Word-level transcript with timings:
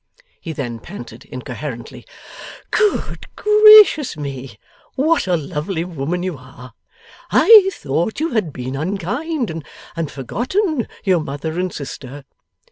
he 0.39 0.51
then 0.51 0.79
panted, 0.79 1.25
incoherently. 1.25 2.07
'Good 2.71 3.27
gracious 3.35 4.17
me! 4.17 4.57
What 4.95 5.27
a 5.27 5.37
lovely 5.37 5.83
woman 5.83 6.23
you 6.23 6.39
are! 6.39 6.73
I 7.29 7.69
thought 7.71 8.19
you 8.19 8.29
had 8.31 8.51
been 8.51 8.75
unkind 8.75 9.51
and 9.95 10.09
forgotten 10.11 10.87
your 11.03 11.19
mother 11.19 11.59
and 11.59 11.71
sister. 11.71 12.23